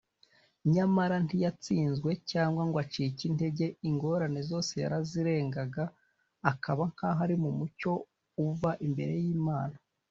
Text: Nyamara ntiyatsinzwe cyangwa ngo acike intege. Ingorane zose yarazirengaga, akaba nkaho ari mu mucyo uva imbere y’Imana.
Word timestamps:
Nyamara 0.73 1.15
ntiyatsinzwe 1.25 2.09
cyangwa 2.31 2.61
ngo 2.67 2.77
acike 2.85 3.21
intege. 3.29 3.65
Ingorane 3.89 4.39
zose 4.49 4.73
yarazirengaga, 4.83 5.83
akaba 6.51 6.83
nkaho 6.93 7.19
ari 7.25 7.35
mu 7.43 7.51
mucyo 7.57 7.91
uva 8.47 8.71
imbere 8.87 9.13
y’Imana. 9.23 9.77